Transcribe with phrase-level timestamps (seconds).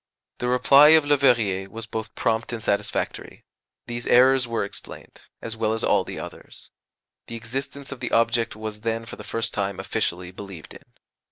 [0.39, 3.45] The reply of Leverrier was both prompt and satisfactory
[3.85, 6.71] these errors were explained, as well as all the others.
[7.27, 10.85] The existence of the object was then for the first time officially believed in.